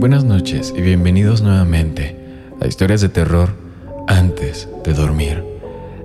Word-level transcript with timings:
Buenas 0.00 0.24
noches 0.24 0.72
y 0.74 0.80
bienvenidos 0.80 1.42
nuevamente 1.42 2.16
a 2.58 2.66
Historias 2.66 3.02
de 3.02 3.10
terror 3.10 3.50
antes 4.06 4.66
de 4.82 4.94
dormir. 4.94 5.44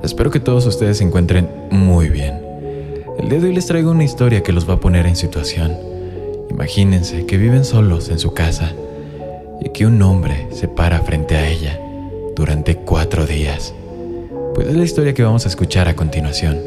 Espero 0.03 0.31
que 0.31 0.41
todos 0.41 0.65
ustedes 0.65 0.97
se 0.97 1.05
encuentren 1.05 1.47
muy 1.71 2.09
bien. 2.09 2.41
El 3.17 3.29
día 3.29 3.39
de 3.39 3.47
hoy 3.47 3.55
les 3.55 3.67
traigo 3.67 3.91
una 3.91 4.03
historia 4.03 4.43
que 4.43 4.51
los 4.51 4.69
va 4.69 4.73
a 4.73 4.79
poner 4.81 5.07
en 5.07 5.15
situación. 5.15 5.77
Imagínense 6.49 7.25
que 7.25 7.37
viven 7.37 7.63
solos 7.63 8.09
en 8.09 8.19
su 8.19 8.33
casa 8.33 8.73
y 9.61 9.69
que 9.69 9.85
un 9.85 10.01
hombre 10.01 10.49
se 10.51 10.67
para 10.67 10.99
frente 10.99 11.37
a 11.37 11.47
ella 11.47 11.79
durante 12.35 12.75
cuatro 12.75 13.25
días. 13.25 13.73
Pues 14.55 14.67
es 14.67 14.75
la 14.75 14.83
historia 14.83 15.13
que 15.13 15.23
vamos 15.23 15.45
a 15.45 15.47
escuchar 15.47 15.87
a 15.87 15.95
continuación. 15.95 16.59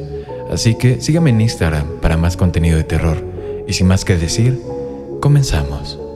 Así 0.50 0.76
que 0.76 1.02
síganme 1.02 1.28
en 1.28 1.42
Instagram 1.42 2.00
para 2.00 2.16
más 2.16 2.38
contenido 2.38 2.78
de 2.78 2.84
terror. 2.84 3.22
Y 3.66 3.74
sin 3.74 3.86
más 3.86 4.06
que 4.06 4.16
decir, 4.16 4.58
comenzamos. 5.20 6.07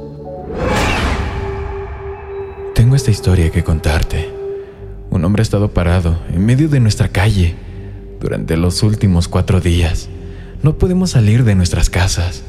Esta 3.02 3.10
historia 3.10 3.50
que 3.50 3.64
contarte. 3.64 4.30
Un 5.10 5.24
hombre 5.24 5.40
ha 5.40 5.42
estado 5.42 5.72
parado 5.74 6.22
en 6.32 6.46
medio 6.46 6.68
de 6.68 6.78
nuestra 6.78 7.08
calle 7.08 7.56
durante 8.20 8.56
los 8.56 8.84
últimos 8.84 9.26
cuatro 9.26 9.60
días. 9.60 10.08
No 10.62 10.78
podemos 10.78 11.10
salir 11.10 11.42
de 11.42 11.56
nuestras 11.56 11.90
casas. 11.90 12.44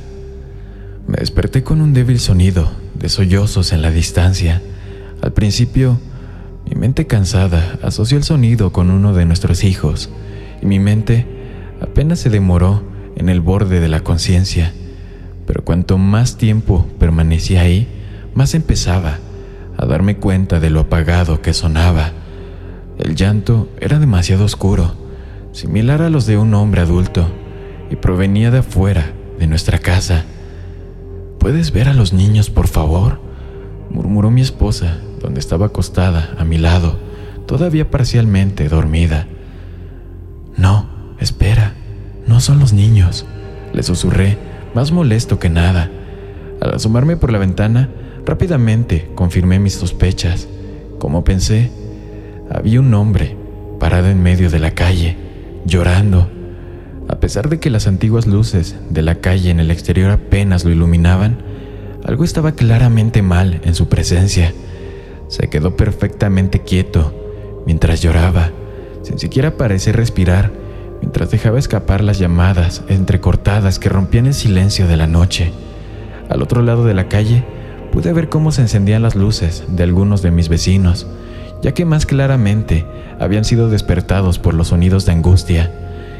Me 1.07 1.15
desperté 1.17 1.63
con 1.63 1.81
un 1.81 1.95
débil 1.95 2.19
sonido 2.19 2.71
de 2.93 3.09
sollozos 3.09 3.73
en 3.73 3.81
la 3.81 3.89
distancia. 3.89 4.61
Al 5.23 5.33
principio, 5.33 5.99
mi 6.69 6.75
mente 6.79 7.07
cansada 7.07 7.79
asoció 7.81 8.17
el 8.19 8.23
sonido 8.23 8.71
con 8.71 8.91
uno 8.91 9.15
de 9.15 9.25
nuestros 9.25 9.63
hijos 9.63 10.11
y 10.61 10.67
mi 10.67 10.77
mente 10.77 11.25
apenas 11.81 12.19
se 12.19 12.29
demoró 12.29 12.83
en 13.15 13.29
el 13.29 13.41
borde 13.41 13.79
de 13.79 13.89
la 13.89 14.01
conciencia. 14.01 14.71
Pero 15.47 15.65
cuanto 15.65 15.97
más 15.97 16.37
tiempo 16.37 16.85
permanecía 16.99 17.61
ahí, 17.61 17.87
más 18.35 18.53
empezaba 18.53 19.17
a 19.77 19.85
darme 19.85 20.17
cuenta 20.17 20.59
de 20.59 20.69
lo 20.69 20.81
apagado 20.81 21.41
que 21.41 21.53
sonaba. 21.53 22.11
El 22.97 23.15
llanto 23.15 23.69
era 23.79 23.99
demasiado 23.99 24.45
oscuro, 24.45 24.93
similar 25.51 26.01
a 26.01 26.09
los 26.09 26.25
de 26.25 26.37
un 26.37 26.53
hombre 26.53 26.81
adulto, 26.81 27.27
y 27.89 27.95
provenía 27.95 28.51
de 28.51 28.59
afuera 28.59 29.11
de 29.39 29.47
nuestra 29.47 29.79
casa. 29.79 30.25
¿Puedes 31.39 31.71
ver 31.71 31.89
a 31.89 31.93
los 31.93 32.13
niños, 32.13 32.49
por 32.49 32.67
favor? 32.67 33.19
murmuró 33.89 34.31
mi 34.31 34.41
esposa, 34.41 34.97
donde 35.21 35.39
estaba 35.39 35.67
acostada 35.67 36.35
a 36.37 36.43
mi 36.43 36.57
lado, 36.57 36.97
todavía 37.45 37.91
parcialmente 37.91 38.67
dormida. 38.69 39.27
No, 40.57 40.87
espera, 41.19 41.73
no 42.27 42.39
son 42.39 42.59
los 42.59 42.73
niños, 42.73 43.25
le 43.73 43.83
susurré, 43.83 44.37
más 44.73 44.91
molesto 44.91 45.39
que 45.39 45.49
nada. 45.49 45.89
Al 46.61 46.75
asomarme 46.75 47.17
por 47.17 47.31
la 47.31 47.39
ventana, 47.39 47.89
Rápidamente 48.25 49.09
confirmé 49.15 49.59
mis 49.59 49.73
sospechas. 49.73 50.47
Como 50.97 51.23
pensé, 51.23 51.71
había 52.49 52.79
un 52.79 52.93
hombre 52.93 53.35
parado 53.79 54.07
en 54.07 54.23
medio 54.23 54.49
de 54.49 54.59
la 54.59 54.71
calle, 54.71 55.17
llorando. 55.65 56.29
A 57.09 57.19
pesar 57.19 57.49
de 57.49 57.59
que 57.59 57.69
las 57.69 57.85
antiguas 57.87 58.25
luces 58.25 58.77
de 58.89 59.01
la 59.01 59.15
calle 59.15 59.49
en 59.49 59.59
el 59.59 59.71
exterior 59.71 60.11
apenas 60.11 60.63
lo 60.63 60.71
iluminaban, 60.71 61.37
algo 62.05 62.23
estaba 62.23 62.53
claramente 62.53 63.21
mal 63.21 63.59
en 63.65 63.75
su 63.75 63.89
presencia. 63.89 64.53
Se 65.27 65.49
quedó 65.49 65.75
perfectamente 65.75 66.59
quieto 66.59 67.13
mientras 67.65 68.01
lloraba, 68.01 68.51
sin 69.01 69.19
siquiera 69.19 69.57
parecer 69.57 69.97
respirar, 69.97 70.51
mientras 71.01 71.31
dejaba 71.31 71.59
escapar 71.59 72.01
las 72.01 72.19
llamadas 72.19 72.83
entrecortadas 72.87 73.79
que 73.79 73.89
rompían 73.89 74.27
el 74.27 74.33
silencio 74.33 74.87
de 74.87 74.95
la 74.95 75.07
noche. 75.07 75.51
Al 76.29 76.41
otro 76.41 76.61
lado 76.61 76.85
de 76.85 76.93
la 76.93 77.09
calle, 77.09 77.43
pude 77.93 78.11
ver 78.11 78.27
cómo 78.27 78.51
se 78.51 78.63
encendían 78.63 79.03
las 79.03 79.15
luces 79.15 79.63
de 79.67 79.83
algunos 79.83 80.23
de 80.23 80.31
mis 80.31 80.49
vecinos, 80.49 81.05
ya 81.61 81.73
que 81.73 81.85
más 81.85 82.07
claramente 82.07 82.87
habían 83.19 83.45
sido 83.45 83.69
despertados 83.69 84.39
por 84.39 84.55
los 84.55 84.69
sonidos 84.69 85.05
de 85.05 85.11
angustia. 85.11 85.71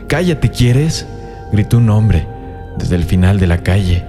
Cállate, 0.08 0.52
¿quieres? 0.52 1.08
gritó 1.52 1.80
un 1.80 1.90
hombre 1.90 2.28
desde 2.78 2.96
el 2.96 3.04
final 3.04 3.40
de 3.40 3.48
la 3.48 3.64
calle, 3.64 4.06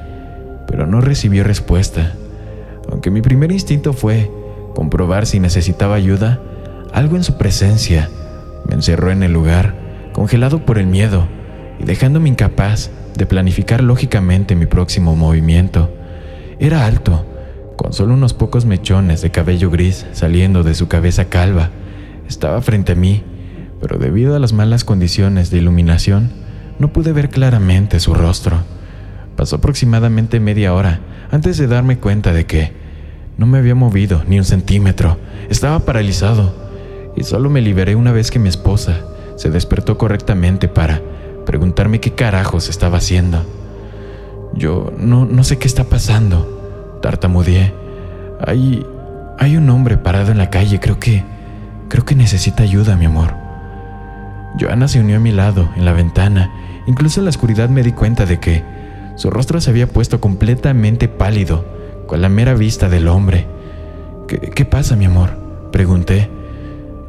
pero 0.66 0.86
no 0.86 1.00
recibió 1.00 1.42
respuesta. 1.42 2.12
Aunque 2.91 3.10
mi 3.10 3.22
primer 3.22 3.50
instinto 3.50 3.94
fue 3.94 4.31
comprobar 4.75 5.25
si 5.25 5.41
necesitaba 5.41 5.94
ayuda, 5.94 6.41
algo 6.92 7.16
en 7.16 7.25
su 7.25 7.38
presencia 7.38 8.10
me 8.69 8.75
encerró 8.75 9.10
en 9.10 9.22
el 9.22 9.32
lugar, 9.32 9.75
congelado 10.12 10.66
por 10.66 10.76
el 10.76 10.86
miedo 10.86 11.26
y 11.81 11.84
dejándome 11.84 12.28
incapaz 12.28 12.91
de 13.16 13.25
planificar 13.25 13.82
lógicamente 13.82 14.54
mi 14.54 14.66
próximo 14.66 15.16
movimiento. 15.16 15.91
Era 16.58 16.86
alto, 16.86 17.25
con 17.76 17.92
solo 17.92 18.14
unos 18.14 18.34
pocos 18.34 18.64
mechones 18.64 19.22
de 19.22 19.30
cabello 19.30 19.70
gris 19.70 20.06
saliendo 20.12 20.62
de 20.62 20.74
su 20.74 20.88
cabeza 20.88 21.26
calva. 21.26 21.70
Estaba 22.28 22.60
frente 22.62 22.92
a 22.92 22.94
mí, 22.94 23.22
pero 23.80 23.98
debido 23.98 24.34
a 24.34 24.38
las 24.38 24.52
malas 24.52 24.84
condiciones 24.84 25.50
de 25.50 25.58
iluminación, 25.58 26.30
no 26.78 26.92
pude 26.92 27.12
ver 27.12 27.28
claramente 27.28 28.00
su 28.00 28.14
rostro. 28.14 28.58
Pasó 29.36 29.56
aproximadamente 29.56 30.40
media 30.40 30.74
hora 30.74 31.00
antes 31.30 31.58
de 31.58 31.66
darme 31.66 31.98
cuenta 31.98 32.32
de 32.32 32.46
que 32.46 32.72
no 33.36 33.46
me 33.46 33.58
había 33.58 33.74
movido 33.74 34.22
ni 34.28 34.38
un 34.38 34.44
centímetro. 34.44 35.18
Estaba 35.50 35.80
paralizado 35.80 36.54
y 37.16 37.24
solo 37.24 37.50
me 37.50 37.60
liberé 37.60 37.96
una 37.96 38.12
vez 38.12 38.30
que 38.30 38.38
mi 38.38 38.48
esposa 38.48 39.00
se 39.36 39.50
despertó 39.50 39.98
correctamente 39.98 40.68
para 40.68 41.02
preguntarme 41.44 42.00
qué 42.00 42.12
carajos 42.12 42.68
estaba 42.68 42.98
haciendo. 42.98 43.44
Yo 44.54 44.92
no, 44.96 45.24
no 45.24 45.42
sé 45.42 45.58
qué 45.58 45.66
está 45.66 45.84
pasando, 45.84 46.53
Tartamudeé. 47.04 47.75
Hay. 48.47 48.87
hay 49.38 49.59
un 49.59 49.69
hombre 49.69 49.98
parado 49.98 50.32
en 50.32 50.38
la 50.38 50.48
calle. 50.48 50.81
Creo 50.81 50.98
que. 50.98 51.22
creo 51.91 52.06
que 52.06 52.15
necesita 52.15 52.62
ayuda, 52.62 52.97
mi 52.97 53.04
amor. 53.04 53.34
Joana 54.59 54.88
se 54.88 55.00
unió 55.00 55.19
a 55.19 55.20
mi 55.20 55.31
lado, 55.31 55.69
en 55.76 55.84
la 55.84 55.93
ventana. 55.93 56.50
Incluso 56.87 57.20
en 57.20 57.26
la 57.26 57.31
oscuridad 57.31 57.69
me 57.69 57.82
di 57.82 57.93
cuenta 57.93 58.25
de 58.25 58.41
que 58.41 58.64
su 59.16 59.28
rostro 59.28 59.60
se 59.60 59.69
había 59.69 59.87
puesto 59.87 60.19
completamente 60.19 61.09
pálido, 61.09 61.66
con 62.06 62.22
la 62.22 62.31
mera 62.31 62.54
vista 62.54 62.88
del 62.88 63.09
hombre. 63.09 63.48
¿Qué, 64.26 64.38
qué 64.38 64.64
pasa, 64.64 64.97
mi 64.97 65.04
amor? 65.04 65.37
Pregunté. 65.72 66.31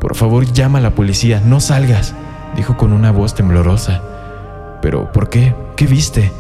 Por 0.01 0.16
favor, 0.16 0.44
llama 0.51 0.79
a 0.79 0.81
la 0.81 0.94
policía, 0.94 1.39
no 1.39 1.61
salgas, 1.61 2.16
dijo 2.57 2.75
con 2.75 2.91
una 2.91 3.11
voz 3.11 3.34
temblorosa. 3.34 4.01
¿Pero 4.81 5.13
por 5.13 5.29
qué? 5.29 5.55
¿Qué 5.78 5.88
viste? 5.88 6.34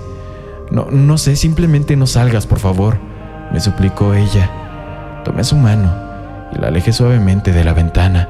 No, 0.71 0.87
no 0.91 1.17
sé, 1.17 1.37
simplemente 1.37 1.95
no 1.95 2.05
salgas, 2.05 2.47
por 2.47 2.59
favor 2.59 3.14
me 3.51 3.59
suplicó 3.59 4.13
ella. 4.13 4.49
Tomé 5.23 5.43
su 5.43 5.55
mano 5.55 5.93
y 6.53 6.59
la 6.59 6.67
alejé 6.67 6.93
suavemente 6.93 7.51
de 7.51 7.63
la 7.63 7.73
ventana. 7.73 8.29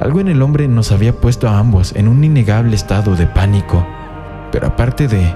Algo 0.00 0.20
en 0.20 0.28
el 0.28 0.42
hombre 0.42 0.68
nos 0.68 0.92
había 0.92 1.12
puesto 1.12 1.48
a 1.48 1.58
ambos 1.58 1.94
en 1.96 2.08
un 2.08 2.22
innegable 2.22 2.76
estado 2.76 3.16
de 3.16 3.26
pánico, 3.26 3.86
pero 4.52 4.68
aparte 4.68 5.08
de 5.08 5.34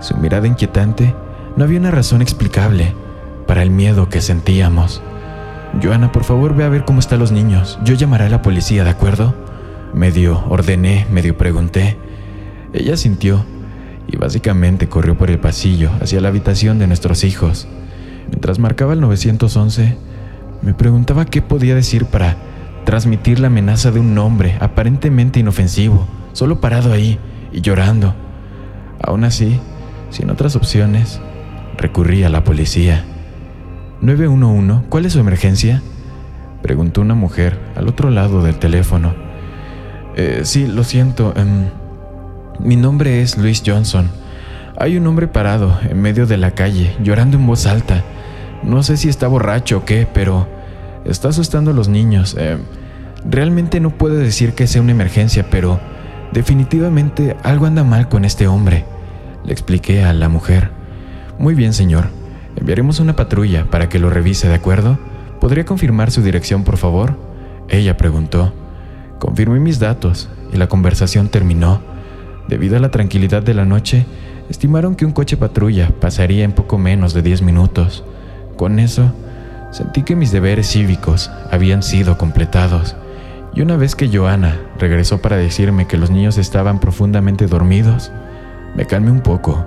su 0.00 0.16
mirada 0.16 0.46
inquietante, 0.46 1.14
no 1.56 1.64
había 1.64 1.78
una 1.78 1.90
razón 1.90 2.22
explicable 2.22 2.94
para 3.46 3.62
el 3.62 3.70
miedo 3.70 4.08
que 4.08 4.20
sentíamos. 4.20 5.02
Joana, 5.82 6.10
por 6.10 6.24
favor 6.24 6.54
ve 6.54 6.64
a 6.64 6.68
ver 6.68 6.84
cómo 6.84 7.00
están 7.00 7.20
los 7.20 7.32
niños. 7.32 7.78
Yo 7.84 7.94
llamaré 7.94 8.24
a 8.24 8.30
la 8.30 8.42
policía, 8.42 8.82
¿de 8.82 8.90
acuerdo? 8.90 9.34
Medio 9.94 10.44
ordené, 10.48 11.06
medio 11.10 11.36
pregunté. 11.36 11.96
Ella 12.72 12.96
sintió 12.96 13.44
y 14.06 14.16
básicamente 14.16 14.88
corrió 14.88 15.16
por 15.16 15.30
el 15.30 15.38
pasillo 15.38 15.90
hacia 16.00 16.20
la 16.20 16.28
habitación 16.28 16.78
de 16.78 16.86
nuestros 16.86 17.24
hijos. 17.24 17.68
Mientras 18.40 18.58
marcaba 18.58 18.94
el 18.94 19.02
911, 19.02 19.98
me 20.62 20.72
preguntaba 20.72 21.26
qué 21.26 21.42
podía 21.42 21.74
decir 21.74 22.06
para 22.06 22.38
transmitir 22.86 23.38
la 23.38 23.48
amenaza 23.48 23.90
de 23.90 24.00
un 24.00 24.16
hombre 24.16 24.56
aparentemente 24.60 25.40
inofensivo, 25.40 26.08
solo 26.32 26.58
parado 26.58 26.90
ahí 26.90 27.18
y 27.52 27.60
llorando. 27.60 28.14
Aún 29.02 29.24
así, 29.24 29.60
sin 30.08 30.30
otras 30.30 30.56
opciones, 30.56 31.20
recurrí 31.76 32.24
a 32.24 32.30
la 32.30 32.42
policía. 32.42 33.04
911, 34.00 34.86
¿cuál 34.88 35.04
es 35.04 35.12
su 35.12 35.20
emergencia? 35.20 35.82
Preguntó 36.62 37.02
una 37.02 37.14
mujer 37.14 37.58
al 37.76 37.88
otro 37.88 38.08
lado 38.08 38.42
del 38.42 38.58
teléfono. 38.58 39.12
Eh, 40.16 40.40
sí, 40.44 40.66
lo 40.66 40.82
siento. 40.82 41.34
Em, 41.36 41.66
mi 42.58 42.76
nombre 42.76 43.20
es 43.20 43.36
Luis 43.36 43.62
Johnson. 43.66 44.08
Hay 44.78 44.96
un 44.96 45.06
hombre 45.06 45.28
parado 45.28 45.78
en 45.82 46.00
medio 46.00 46.26
de 46.26 46.38
la 46.38 46.52
calle, 46.52 46.96
llorando 47.02 47.36
en 47.36 47.46
voz 47.46 47.66
alta. 47.66 48.02
No 48.62 48.82
sé 48.82 48.96
si 48.96 49.08
está 49.08 49.26
borracho 49.28 49.78
o 49.78 49.84
qué, 49.84 50.06
pero 50.12 50.46
está 51.04 51.28
asustando 51.28 51.70
a 51.70 51.74
los 51.74 51.88
niños. 51.88 52.36
Eh, 52.38 52.58
realmente 53.24 53.80
no 53.80 53.90
puedo 53.90 54.16
decir 54.16 54.52
que 54.52 54.66
sea 54.66 54.82
una 54.82 54.92
emergencia, 54.92 55.46
pero 55.50 55.80
definitivamente 56.32 57.36
algo 57.42 57.66
anda 57.66 57.84
mal 57.84 58.08
con 58.08 58.24
este 58.24 58.46
hombre, 58.46 58.84
le 59.44 59.52
expliqué 59.52 60.04
a 60.04 60.12
la 60.12 60.28
mujer. 60.28 60.70
Muy 61.38 61.54
bien, 61.54 61.72
señor. 61.72 62.08
Enviaremos 62.56 63.00
una 63.00 63.16
patrulla 63.16 63.64
para 63.70 63.88
que 63.88 63.98
lo 63.98 64.10
revise, 64.10 64.48
¿de 64.48 64.54
acuerdo? 64.54 64.98
¿Podría 65.40 65.64
confirmar 65.64 66.10
su 66.10 66.22
dirección, 66.22 66.64
por 66.64 66.76
favor? 66.76 67.16
Ella 67.68 67.96
preguntó. 67.96 68.52
Confirmé 69.18 69.60
mis 69.60 69.78
datos 69.78 70.28
y 70.52 70.56
la 70.56 70.68
conversación 70.68 71.28
terminó. 71.28 71.80
Debido 72.48 72.76
a 72.76 72.80
la 72.80 72.90
tranquilidad 72.90 73.42
de 73.42 73.54
la 73.54 73.64
noche, 73.64 74.04
estimaron 74.50 74.96
que 74.96 75.06
un 75.06 75.12
coche 75.12 75.36
patrulla 75.36 75.90
pasaría 76.00 76.44
en 76.44 76.52
poco 76.52 76.76
menos 76.76 77.14
de 77.14 77.22
10 77.22 77.42
minutos. 77.42 78.04
Con 78.60 78.78
eso, 78.78 79.10
sentí 79.70 80.02
que 80.02 80.14
mis 80.14 80.32
deberes 80.32 80.70
cívicos 80.70 81.30
habían 81.50 81.82
sido 81.82 82.18
completados. 82.18 82.94
Y 83.54 83.62
una 83.62 83.78
vez 83.78 83.96
que 83.96 84.14
Joana 84.14 84.60
regresó 84.78 85.22
para 85.22 85.38
decirme 85.38 85.86
que 85.86 85.96
los 85.96 86.10
niños 86.10 86.36
estaban 86.36 86.78
profundamente 86.78 87.46
dormidos, 87.46 88.12
me 88.76 88.84
calmé 88.84 89.12
un 89.12 89.22
poco. 89.22 89.64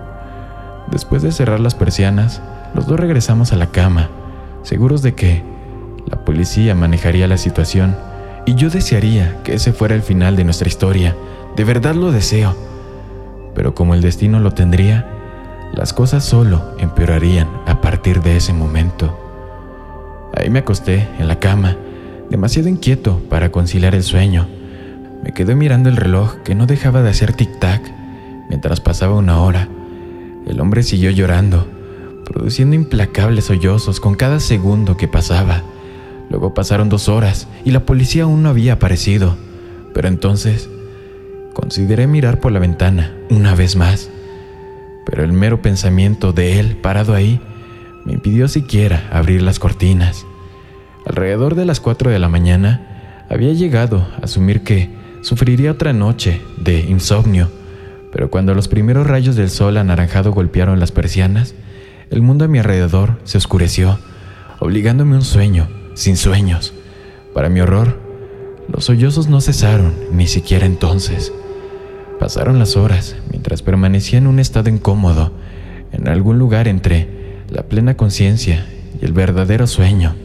Después 0.91 1.23
de 1.23 1.31
cerrar 1.31 1.59
las 1.59 1.73
persianas, 1.73 2.43
los 2.75 2.85
dos 2.85 2.99
regresamos 2.99 3.51
a 3.51 3.55
la 3.55 3.71
cama, 3.71 4.11
seguros 4.61 5.01
de 5.01 5.15
que 5.15 5.41
la 6.05 6.23
policía 6.23 6.75
manejaría 6.75 7.27
la 7.27 7.37
situación 7.37 7.95
y 8.45 8.53
yo 8.53 8.69
desearía 8.69 9.41
que 9.43 9.55
ese 9.55 9.73
fuera 9.73 9.95
el 9.95 10.03
final 10.03 10.35
de 10.35 10.43
nuestra 10.43 10.67
historia. 10.67 11.15
De 11.55 11.63
verdad 11.63 11.95
lo 11.95 12.11
deseo. 12.11 12.55
Pero 13.55 13.73
como 13.73 13.95
el 13.95 14.01
destino 14.01 14.39
lo 14.39 14.51
tendría, 14.51 15.22
las 15.73 15.91
cosas 15.91 16.23
solo 16.23 16.63
empeorarían 16.77 17.49
a 17.65 17.81
partir 17.81 18.21
de 18.21 18.37
ese 18.37 18.53
momento. 18.53 19.19
Ahí 20.35 20.49
me 20.49 20.59
acosté 20.59 21.07
en 21.19 21.27
la 21.27 21.39
cama, 21.39 21.77
demasiado 22.29 22.69
inquieto 22.69 23.21
para 23.29 23.51
conciliar 23.51 23.95
el 23.95 24.03
sueño. 24.03 24.47
Me 25.23 25.33
quedé 25.33 25.55
mirando 25.55 25.89
el 25.89 25.97
reloj 25.97 26.35
que 26.43 26.55
no 26.55 26.67
dejaba 26.67 27.01
de 27.01 27.09
hacer 27.09 27.35
tic-tac 27.35 27.81
mientras 28.49 28.81
pasaba 28.81 29.15
una 29.15 29.41
hora. 29.41 29.67
El 30.45 30.59
hombre 30.59 30.83
siguió 30.83 31.09
llorando, 31.11 31.67
produciendo 32.25 32.75
implacables 32.75 33.45
sollozos 33.45 33.99
con 33.99 34.15
cada 34.15 34.39
segundo 34.39 34.95
que 34.95 35.07
pasaba. 35.07 35.63
Luego 36.29 36.53
pasaron 36.53 36.89
dos 36.89 37.09
horas 37.09 37.47
y 37.65 37.71
la 37.71 37.85
policía 37.85 38.23
aún 38.23 38.43
no 38.43 38.49
había 38.49 38.73
aparecido. 38.73 39.35
Pero 39.93 40.07
entonces 40.07 40.69
consideré 41.53 42.07
mirar 42.07 42.39
por 42.39 42.51
la 42.51 42.59
ventana 42.59 43.15
una 43.29 43.55
vez 43.55 43.75
más. 43.75 44.09
Pero 45.05 45.23
el 45.23 45.33
mero 45.33 45.61
pensamiento 45.61 46.33
de 46.33 46.59
él 46.59 46.77
parado 46.77 47.13
ahí 47.13 47.41
me 48.05 48.13
impidió 48.13 48.47
siquiera 48.47 49.09
abrir 49.11 49.41
las 49.41 49.59
cortinas. 49.59 50.25
Alrededor 51.05 51.55
de 51.55 51.65
las 51.65 51.79
cuatro 51.79 52.11
de 52.11 52.19
la 52.19 52.29
mañana 52.29 53.25
había 53.29 53.53
llegado 53.53 54.07
a 54.21 54.25
asumir 54.25 54.63
que 54.63 54.89
sufriría 55.21 55.71
otra 55.71 55.93
noche 55.93 56.41
de 56.57 56.79
insomnio, 56.79 57.49
pero 58.11 58.29
cuando 58.29 58.53
los 58.53 58.67
primeros 58.67 59.07
rayos 59.07 59.35
del 59.35 59.49
sol 59.49 59.77
anaranjado 59.77 60.31
golpearon 60.31 60.79
las 60.79 60.91
persianas, 60.91 61.55
el 62.09 62.21
mundo 62.21 62.45
a 62.45 62.47
mi 62.47 62.59
alrededor 62.59 63.19
se 63.23 63.37
oscureció, 63.37 63.99
obligándome 64.59 65.15
a 65.15 65.19
un 65.19 65.23
sueño 65.23 65.67
sin 65.95 66.17
sueños. 66.17 66.73
Para 67.33 67.49
mi 67.49 67.59
horror, 67.61 67.99
los 68.71 68.85
sollozos 68.85 69.27
no 69.27 69.41
cesaron, 69.41 69.93
ni 70.11 70.27
siquiera 70.27 70.65
entonces. 70.65 71.33
Pasaron 72.23 72.57
las 72.57 72.77
horas 72.77 73.17
mientras 73.29 73.61
permanecía 73.61 74.17
en 74.17 74.27
un 74.27 74.39
estado 74.39 74.69
incómodo, 74.69 75.33
en 75.91 76.07
algún 76.07 76.39
lugar 76.39 76.69
entre 76.69 77.05
la 77.49 77.63
plena 77.63 77.97
conciencia 77.97 78.65
y 78.97 79.03
el 79.03 79.11
verdadero 79.11 79.67
sueño. 79.67 80.15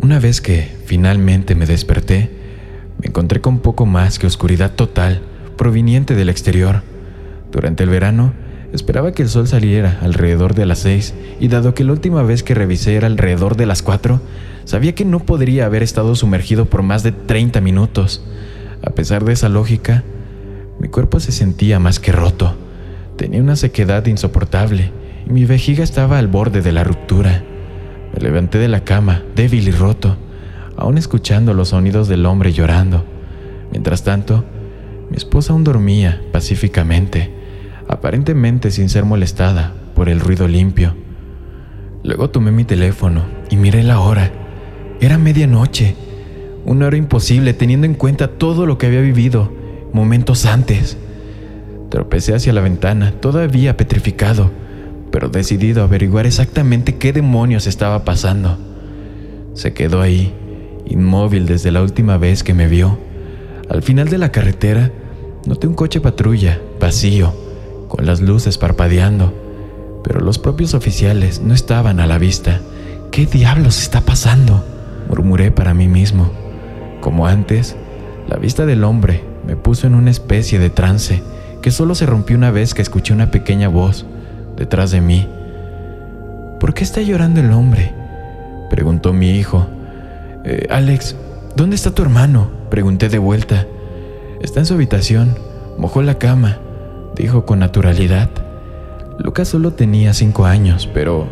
Una 0.00 0.18
vez 0.18 0.40
que 0.40 0.68
finalmente 0.86 1.54
me 1.54 1.66
desperté, 1.66 2.28
me 3.00 3.06
encontré 3.06 3.40
con 3.40 3.60
poco 3.60 3.86
más 3.86 4.18
que 4.18 4.26
oscuridad 4.26 4.72
total 4.72 5.22
proveniente 5.56 6.16
del 6.16 6.28
exterior. 6.28 6.82
Durante 7.52 7.84
el 7.84 7.90
verano, 7.90 8.32
esperaba 8.72 9.12
que 9.12 9.22
el 9.22 9.28
sol 9.28 9.46
saliera 9.46 10.00
alrededor 10.02 10.56
de 10.56 10.66
las 10.66 10.80
seis 10.80 11.14
y 11.38 11.46
dado 11.46 11.72
que 11.72 11.84
la 11.84 11.92
última 11.92 12.24
vez 12.24 12.42
que 12.42 12.54
revisé 12.54 12.96
era 12.96 13.06
alrededor 13.06 13.56
de 13.56 13.66
las 13.66 13.82
cuatro, 13.82 14.20
Sabía 14.64 14.96
que 14.96 15.04
no 15.04 15.20
podría 15.20 15.66
haber 15.66 15.84
estado 15.84 16.16
sumergido 16.16 16.64
por 16.64 16.82
más 16.82 17.04
de 17.04 17.12
30 17.12 17.60
minutos. 17.60 18.24
A 18.82 18.90
pesar 18.90 19.24
de 19.24 19.32
esa 19.32 19.48
lógica, 19.48 20.02
mi 20.80 20.88
cuerpo 20.88 21.18
se 21.20 21.32
sentía 21.32 21.78
más 21.78 21.98
que 21.98 22.12
roto. 22.12 22.54
Tenía 23.16 23.40
una 23.40 23.56
sequedad 23.56 24.06
insoportable 24.06 24.92
y 25.26 25.30
mi 25.30 25.44
vejiga 25.44 25.82
estaba 25.82 26.18
al 26.18 26.28
borde 26.28 26.62
de 26.62 26.72
la 26.72 26.84
ruptura. 26.84 27.42
Me 28.14 28.20
levanté 28.20 28.58
de 28.58 28.68
la 28.68 28.84
cama, 28.84 29.22
débil 29.34 29.66
y 29.66 29.72
roto, 29.72 30.16
aún 30.76 30.96
escuchando 30.96 31.52
los 31.52 31.70
sonidos 31.70 32.06
del 32.08 32.26
hombre 32.26 32.52
llorando. 32.52 33.04
Mientras 33.72 34.04
tanto, 34.04 34.44
mi 35.10 35.16
esposa 35.16 35.52
aún 35.52 35.64
dormía 35.64 36.22
pacíficamente, 36.32 37.32
aparentemente 37.88 38.70
sin 38.70 38.88
ser 38.88 39.04
molestada 39.04 39.74
por 39.94 40.08
el 40.08 40.20
ruido 40.20 40.46
limpio. 40.46 40.94
Luego 42.04 42.30
tomé 42.30 42.52
mi 42.52 42.64
teléfono 42.64 43.24
y 43.50 43.56
miré 43.56 43.82
la 43.82 43.98
hora. 43.98 44.30
Era 45.00 45.18
medianoche, 45.18 45.96
una 46.64 46.86
hora 46.86 46.96
imposible 46.96 47.52
teniendo 47.52 47.86
en 47.86 47.94
cuenta 47.94 48.28
todo 48.28 48.64
lo 48.64 48.78
que 48.78 48.86
había 48.86 49.00
vivido 49.00 49.57
momentos 49.98 50.46
antes. 50.46 50.96
Tropecé 51.90 52.34
hacia 52.34 52.52
la 52.52 52.60
ventana, 52.60 53.12
todavía 53.20 53.76
petrificado, 53.76 54.50
pero 55.10 55.28
decidido 55.28 55.82
a 55.82 55.86
averiguar 55.86 56.24
exactamente 56.24 56.96
qué 56.96 57.12
demonios 57.12 57.66
estaba 57.66 58.04
pasando. 58.04 58.58
Se 59.54 59.72
quedó 59.72 60.00
ahí, 60.00 60.32
inmóvil 60.86 61.46
desde 61.46 61.72
la 61.72 61.82
última 61.82 62.16
vez 62.16 62.44
que 62.44 62.54
me 62.54 62.68
vio. 62.68 62.98
Al 63.68 63.82
final 63.82 64.08
de 64.08 64.18
la 64.18 64.30
carretera, 64.30 64.92
noté 65.46 65.66
un 65.66 65.74
coche 65.74 66.00
patrulla, 66.00 66.60
vacío, 66.78 67.34
con 67.88 68.06
las 68.06 68.20
luces 68.20 68.56
parpadeando, 68.56 69.34
pero 70.04 70.20
los 70.20 70.38
propios 70.38 70.74
oficiales 70.74 71.40
no 71.40 71.54
estaban 71.54 71.98
a 71.98 72.06
la 72.06 72.18
vista. 72.18 72.60
¿Qué 73.10 73.26
diablos 73.26 73.82
está 73.82 74.02
pasando? 74.02 74.64
murmuré 75.08 75.50
para 75.50 75.74
mí 75.74 75.88
mismo. 75.88 76.30
Como 77.00 77.26
antes, 77.26 77.76
la 78.28 78.36
vista 78.36 78.66
del 78.66 78.84
hombre 78.84 79.22
me 79.48 79.56
puso 79.56 79.88
en 79.88 79.96
una 79.96 80.12
especie 80.12 80.60
de 80.60 80.70
trance 80.70 81.20
que 81.60 81.72
solo 81.72 81.96
se 81.96 82.06
rompió 82.06 82.36
una 82.36 82.52
vez 82.52 82.72
que 82.74 82.82
escuché 82.82 83.12
una 83.12 83.32
pequeña 83.32 83.68
voz 83.68 84.06
detrás 84.56 84.92
de 84.92 85.00
mí. 85.00 85.26
¿Por 86.60 86.74
qué 86.74 86.84
está 86.84 87.02
llorando 87.02 87.40
el 87.40 87.50
hombre? 87.50 87.92
preguntó 88.70 89.12
mi 89.12 89.32
hijo. 89.32 89.66
Eh, 90.44 90.68
Alex, 90.70 91.16
¿dónde 91.56 91.74
está 91.74 91.90
tu 91.90 92.02
hermano? 92.02 92.50
pregunté 92.70 93.08
de 93.08 93.18
vuelta. 93.18 93.66
Está 94.40 94.60
en 94.60 94.66
su 94.66 94.74
habitación, 94.74 95.34
mojó 95.78 96.02
la 96.02 96.18
cama, 96.18 96.58
dijo 97.16 97.44
con 97.44 97.58
naturalidad. 97.58 98.30
Lucas 99.18 99.48
solo 99.48 99.72
tenía 99.72 100.14
cinco 100.14 100.46
años, 100.46 100.88
pero 100.94 101.26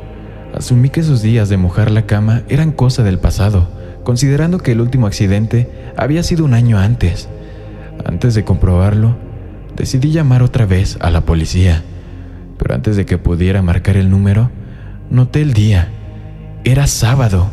Asumí 0.56 0.88
que 0.88 1.02
sus 1.02 1.20
días 1.20 1.50
de 1.50 1.58
mojar 1.58 1.90
la 1.90 2.06
cama 2.06 2.42
eran 2.49 2.73
cosa 2.73 3.02
del 3.02 3.18
pasado, 3.18 3.68
considerando 4.04 4.56
que 4.56 4.73
el 4.73 4.80
último 4.80 5.06
accidente 5.06 5.70
había 5.99 6.23
sido 6.23 6.46
un 6.46 6.54
año 6.54 6.78
antes. 6.78 7.28
Antes 8.06 8.36
de 8.36 8.44
comprobarlo, 8.44 9.16
decidí 9.75 10.12
llamar 10.12 10.44
otra 10.44 10.64
vez 10.64 10.96
a 11.00 11.10
la 11.10 11.22
policía, 11.22 11.82
pero 12.56 12.76
antes 12.76 12.94
de 12.94 13.04
que 13.04 13.18
pudiera 13.18 13.62
marcar 13.62 13.96
el 13.96 14.10
número, 14.10 14.48
noté 15.10 15.42
el 15.42 15.54
día. 15.54 15.88
Era 16.62 16.86
sábado, 16.86 17.48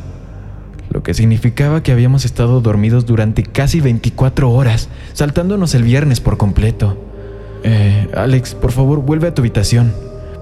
lo 0.92 1.02
que 1.02 1.16
significaba 1.16 1.82
que 1.82 1.92
habíamos 1.92 2.24
estado 2.24 2.62
dormidos 2.62 3.08
durante 3.08 3.42
casi 3.42 3.82
24 3.82 4.52
horas, 4.52 4.90
saltándonos 5.14 5.74
el 5.74 5.82
viernes 5.82 6.20
por 6.22 6.38
completo. 6.38 7.04
Eh, 7.64 8.08
Alex, 8.16 8.54
por 8.54 8.72
favor, 8.72 9.02
vuelve 9.02 9.30
a 9.30 9.34
tu 9.34 9.42
habitación, 9.42 9.92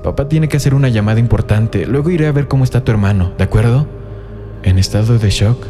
Papá 0.03 0.27
tiene 0.27 0.50
que 0.50 0.58
hacer 0.58 0.74
una 0.74 0.89
llamada 0.89 1.22
importante, 1.22 1.86
luego 1.86 2.10
iré 2.10 2.27
a 2.27 2.34
ver 2.34 2.50
cómo 2.50 2.65
está 2.65 2.84
tu 2.84 2.91
hermano, 2.91 3.32
¿de 3.38 3.46
acuerdo? 3.46 3.88
En 4.63 4.77
estado 4.77 5.18
de 5.20 5.30
shock, 5.30 5.63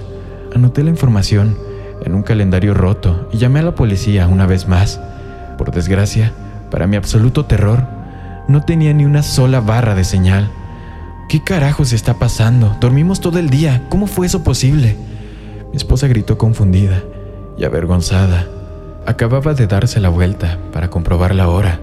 anoté 0.55 0.83
la 0.83 0.89
información 0.89 1.57
en 2.03 2.15
un 2.15 2.23
calendario 2.23 2.73
roto 2.73 3.29
y 3.31 3.37
llamé 3.37 3.59
a 3.59 3.63
la 3.63 3.75
policía 3.75 4.27
una 4.27 4.45
vez 4.45 4.67
más. 4.67 4.99
Por 5.57 5.71
desgracia, 5.71 6.33
para 6.69 6.87
mi 6.87 6.95
absoluto 6.95 7.45
terror, 7.45 7.85
no 8.47 8.63
tenía 8.63 8.93
ni 8.93 9.05
una 9.05 9.23
sola 9.23 9.59
barra 9.59 9.95
de 9.95 10.03
señal. 10.03 10.51
¿Qué 11.29 11.43
carajos 11.43 11.93
está 11.93 12.15
pasando? 12.15 12.75
Dormimos 12.81 13.21
todo 13.21 13.39
el 13.39 13.49
día. 13.49 13.83
¿Cómo 13.89 14.07
fue 14.07 14.25
eso 14.27 14.43
posible? 14.43 14.97
Mi 15.71 15.77
esposa 15.77 16.07
gritó 16.07 16.37
confundida 16.37 17.03
y 17.57 17.63
avergonzada. 17.63 18.47
Acababa 19.05 19.53
de 19.53 19.67
darse 19.67 19.99
la 19.99 20.09
vuelta 20.09 20.57
para 20.73 20.89
comprobar 20.89 21.33
la 21.33 21.47
hora. 21.47 21.79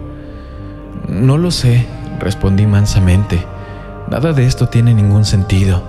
No 1.09 1.39
lo 1.39 1.51
sé, 1.51 1.87
Respondí 2.19 2.67
mansamente. 2.67 3.45
Nada 4.11 4.33
de 4.33 4.47
esto 4.47 4.69
tiene 4.69 4.95
ningún 4.95 5.25
sentido. 5.25 5.83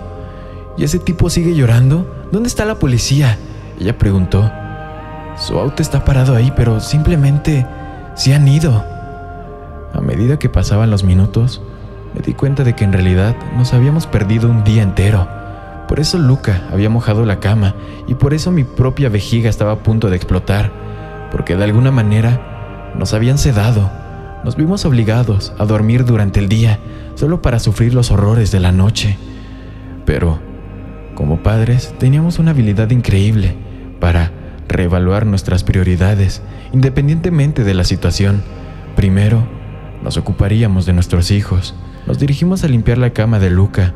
¿Y 0.78 0.84
ese 0.84 1.00
tipo 1.00 1.30
sigue 1.30 1.56
llorando? 1.56 2.28
¿Dónde 2.32 2.48
está 2.48 2.66
la 2.66 2.76
policía? 2.76 3.38
Ella 3.80 3.98
preguntó. 3.98 4.52
Su 5.38 5.58
auto 5.58 5.82
está 5.82 6.04
parado 6.04 6.36
ahí, 6.36 6.52
pero 6.56 6.82
simplemente 6.82 7.66
se 8.14 8.36
han 8.36 8.48
ido. 8.48 8.84
A 9.94 10.02
medida 10.02 10.38
que 10.38 10.50
pasaban 10.50 10.92
los 10.92 11.06
minutos, 11.06 11.62
me 12.14 12.22
di 12.22 12.34
cuenta 12.34 12.66
de 12.66 12.76
que 12.76 12.84
en 12.84 12.92
realidad 12.92 13.36
nos 13.56 13.74
habíamos 13.74 14.06
perdido 14.06 14.50
un 14.50 14.66
día 14.66 14.84
entero. 14.84 15.28
Por 15.88 16.02
eso 16.02 16.18
Luca 16.18 16.68
había 16.72 16.90
mojado 16.90 17.26
la 17.26 17.40
cama 17.40 17.74
y 18.06 18.16
por 18.16 18.34
eso 18.34 18.52
mi 18.52 18.66
propia 18.66 19.08
vejiga 19.08 19.50
estaba 19.50 19.72
a 19.72 19.80
punto 19.80 20.10
de 20.10 20.18
explotar, 20.18 20.72
porque 21.32 21.56
de 21.56 21.64
alguna 21.64 21.92
manera 21.92 22.92
nos 22.96 23.14
habían 23.14 23.38
sedado. 23.38 23.90
Nos 24.44 24.58
vimos 24.58 24.86
obligados 24.86 25.54
a 25.58 25.66
dormir 25.66 26.06
durante 26.06 26.40
el 26.42 26.50
día 26.50 26.80
solo 27.16 27.42
para 27.42 27.60
sufrir 27.60 27.94
los 27.94 28.12
horrores 28.12 28.52
de 28.52 28.60
la 28.60 28.74
noche. 28.74 29.18
Pero, 30.06 30.40
como 31.16 31.44
padres, 31.44 31.94
teníamos 31.98 32.40
una 32.40 32.52
habilidad 32.52 32.90
increíble 32.92 33.69
para 34.00 34.32
reevaluar 34.68 35.26
nuestras 35.26 35.64
prioridades 35.64 36.42
independientemente 36.72 37.64
de 37.64 37.74
la 37.74 37.84
situación. 37.84 38.44
Primero, 38.96 39.48
nos 40.04 40.18
ocuparíamos 40.18 40.86
de 40.86 40.94
nuestros 40.94 41.32
hijos. 41.32 41.76
Nos 42.08 42.20
dirigimos 42.20 42.64
a 42.64 42.68
limpiar 42.68 42.98
la 42.98 43.12
cama 43.12 43.40
de 43.40 43.50
Luca 43.50 43.94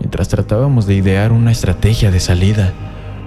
mientras 0.00 0.28
tratábamos 0.28 0.86
de 0.86 0.94
idear 0.94 1.32
una 1.32 1.52
estrategia 1.52 2.10
de 2.10 2.20
salida. 2.20 2.72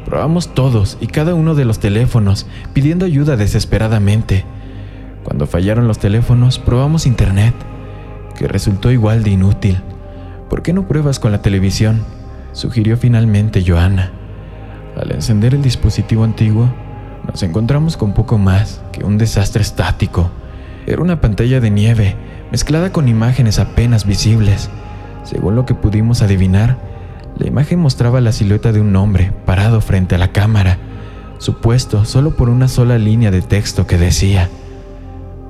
Probamos 0.05 0.53
todos 0.53 0.98
y 1.01 1.07
cada 1.07 1.34
uno 1.34 1.55
de 1.55 1.65
los 1.65 1.79
teléfonos 1.79 2.48
pidiendo 2.74 3.05
ayuda 3.05 3.36
desesperadamente. 3.36 4.46
Cuando 5.24 5.48
fallaron 5.48 5.88
los 5.88 6.00
teléfonos, 6.00 6.60
probamos 6.60 7.05
internet, 7.05 7.53
que 8.38 8.48
resultó 8.48 8.91
igual 8.91 9.24
de 9.24 9.31
inútil. 9.31 9.81
¿Por 10.50 10.62
qué 10.62 10.72
no 10.72 10.88
pruebas 10.88 11.19
con 11.19 11.31
la 11.31 11.41
televisión? 11.41 12.03
sugirió 12.53 12.98
finalmente 12.98 13.63
Joana. 13.67 14.17
Al 15.00 15.12
encender 15.12 15.54
el 15.54 15.62
dispositivo 15.62 16.24
antiguo, 16.24 16.74
nos 17.27 17.44
encontramos 17.44 17.98
con 17.98 18.13
poco 18.13 18.39
más 18.39 18.82
que 18.92 19.04
un 19.04 19.20
desastre 19.20 19.62
estático. 19.62 20.32
Era 20.88 21.04
una 21.04 21.22
pantalla 21.22 21.60
de 21.60 21.70
nieve 21.70 22.16
mezclada 22.51 22.92
con 22.92 23.08
imágenes 23.08 23.60
apenas 23.60 24.06
visibles. 24.06 24.72
Según 25.24 25.56
lo 25.56 25.66
que 25.66 25.75
pudimos 25.75 26.24
adivinar, 26.24 26.77
la 27.38 27.48
imagen 27.48 27.80
mostraba 27.80 28.22
la 28.22 28.32
silueta 28.32 28.72
de 28.72 28.82
un 28.82 28.96
hombre 28.96 29.32
parado 29.46 29.82
frente 29.82 30.16
a 30.16 30.18
la 30.18 30.32
cámara, 30.32 30.80
supuesto 31.38 32.04
solo 32.06 32.36
por 32.36 32.50
una 32.50 32.68
sola 32.68 32.98
línea 32.98 33.30
de 33.30 33.44
texto 33.44 33.86
que 33.86 34.00
decía, 34.00 34.50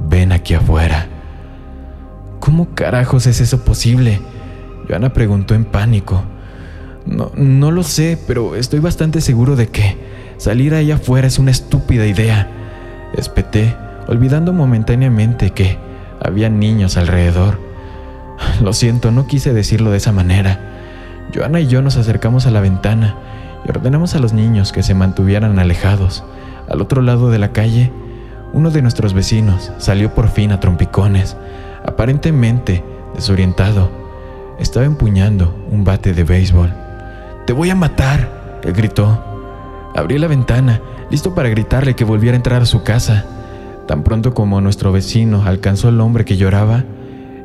ven 0.09 0.33
aquí 0.33 0.55
afuera. 0.55 1.07
¿Cómo 2.41 2.75
carajos 2.75 3.27
es 3.27 3.39
eso 3.39 3.63
posible? 3.63 4.19
Joana 4.89 5.13
preguntó 5.13 5.55
en 5.55 5.63
pánico. 5.63 6.23
No, 7.07 7.31
no 7.35 7.71
lo 7.71 7.83
sé, 7.83 8.17
pero 8.27 8.55
estoy 8.55 8.79
bastante 8.79 9.21
seguro 9.21 9.55
de 9.55 9.67
que 9.67 9.97
salir 10.37 10.73
allá 10.73 10.95
afuera 10.95 11.27
es 11.27 11.39
una 11.39 11.51
estúpida 11.51 12.05
idea. 12.05 12.49
Espeté, 13.13 13.75
olvidando 14.07 14.51
momentáneamente 14.51 15.51
que 15.51 15.77
había 16.21 16.49
niños 16.49 16.97
alrededor. 16.97 17.59
Lo 18.61 18.73
siento, 18.73 19.11
no 19.11 19.27
quise 19.27 19.53
decirlo 19.53 19.91
de 19.91 19.97
esa 19.97 20.11
manera. 20.11 20.59
Joana 21.33 21.59
y 21.59 21.67
yo 21.67 21.81
nos 21.81 21.97
acercamos 21.97 22.45
a 22.45 22.51
la 22.51 22.61
ventana 22.61 23.15
y 23.65 23.69
ordenamos 23.69 24.15
a 24.15 24.19
los 24.19 24.33
niños 24.33 24.71
que 24.71 24.83
se 24.83 24.93
mantuvieran 24.93 25.59
alejados. 25.59 26.23
Al 26.69 26.81
otro 26.81 27.01
lado 27.01 27.29
de 27.29 27.39
la 27.39 27.53
calle, 27.53 27.91
uno 28.53 28.71
de 28.71 28.81
nuestros 28.81 29.13
vecinos 29.13 29.71
salió 29.77 30.13
por 30.13 30.29
fin 30.29 30.51
a 30.51 30.59
trompicones, 30.59 31.37
aparentemente 31.85 32.83
desorientado. 33.15 33.89
Estaba 34.59 34.85
empuñando 34.85 35.55
un 35.71 35.83
bate 35.83 36.13
de 36.13 36.23
béisbol. 36.23 36.86
Te 37.47 37.53
voy 37.53 37.69
a 37.69 37.75
matar, 37.75 38.59
él 38.65 38.73
gritó. 38.73 39.23
Abrí 39.95 40.17
la 40.17 40.27
ventana, 40.27 40.81
listo 41.09 41.33
para 41.33 41.47
gritarle 41.47 41.95
que 41.95 42.03
volviera 42.03 42.35
a 42.35 42.35
entrar 42.35 42.61
a 42.61 42.65
su 42.65 42.83
casa. 42.83 43.25
Tan 43.87 44.03
pronto 44.03 44.33
como 44.33 44.59
nuestro 44.59 44.91
vecino 44.91 45.43
alcanzó 45.45 45.87
al 45.87 46.01
hombre 46.01 46.25
que 46.25 46.35
lloraba, 46.35 46.83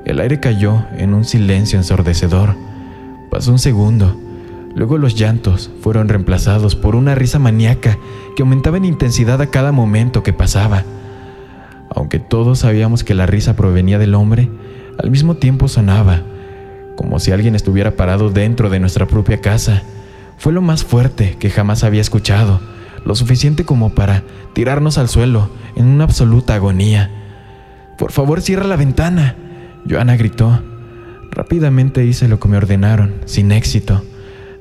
el 0.05 0.19
aire 0.19 0.41
cayó 0.41 0.83
en 0.97 1.15
un 1.15 1.25
silencio 1.25 1.79
ensordecedor. 1.79 2.57
Pasó 3.31 3.53
un 3.53 3.61
segundo. 3.61 4.19
Luego 4.75 4.99
los 4.99 5.15
llantos 5.15 5.71
fueron 5.83 6.09
reemplazados 6.09 6.75
por 6.75 6.97
una 6.97 7.15
risa 7.15 7.39
maníaca 7.39 7.97
que 8.35 8.43
aumentaba 8.43 8.79
en 8.79 8.87
intensidad 8.87 9.41
a 9.41 9.51
cada 9.51 9.71
momento 9.71 10.25
que 10.25 10.33
pasaba. 10.33 10.83
Aunque 11.95 12.19
todos 12.19 12.59
sabíamos 12.59 13.05
que 13.05 13.15
la 13.15 13.27
risa 13.27 13.55
provenía 13.55 14.01
del 14.01 14.17
hombre, 14.17 14.51
al 14.99 15.13
mismo 15.13 15.37
tiempo 15.37 15.69
sonaba, 15.69 16.23
como 16.97 17.19
si 17.19 17.33
alguien 17.33 17.55
estuviera 17.55 17.97
parado 17.97 18.31
dentro 18.31 18.71
de 18.71 18.81
nuestra 18.81 19.07
propia 19.07 19.41
casa. 19.41 19.83
Fue 20.39 20.53
lo 20.53 20.63
más 20.63 20.85
fuerte 20.85 21.37
que 21.39 21.51
jamás 21.51 21.85
había 21.85 22.01
escuchado, 22.01 22.61
lo 23.05 23.15
suficiente 23.15 23.65
como 23.65 23.95
para 23.95 24.23
tirarnos 24.53 24.99
al 24.99 25.09
suelo 25.09 25.51
en 25.77 25.87
una 25.87 26.05
absoluta 26.05 26.55
agonía. 26.55 27.11
Por 27.99 28.13
favor, 28.13 28.41
cierra 28.41 28.67
la 28.67 28.77
ventana, 28.77 29.37
Joana 29.89 30.17
gritó. 30.17 30.63
Rápidamente 31.31 32.05
hice 32.05 32.29
lo 32.29 32.39
que 32.39 32.49
me 32.49 32.57
ordenaron, 32.57 33.15
sin 33.25 33.53
éxito. 33.53 34.03